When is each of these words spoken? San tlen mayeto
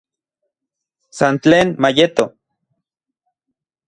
San 1.17 1.35
tlen 1.43 1.67
mayeto 1.81 2.25